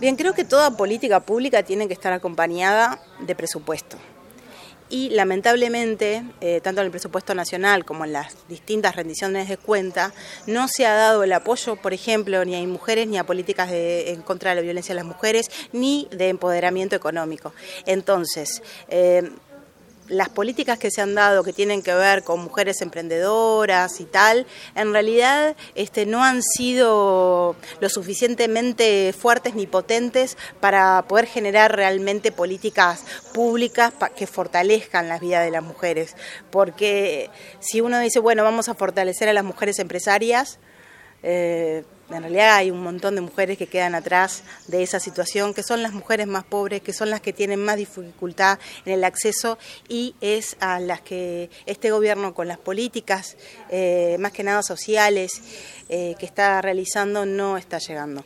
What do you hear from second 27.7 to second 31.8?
lo suficientemente fuertes ni potentes para poder generar